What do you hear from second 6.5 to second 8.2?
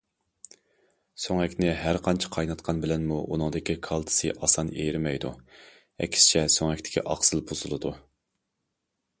سۆڭەكتىكى ئاقسىل بۇزۇلىدۇ.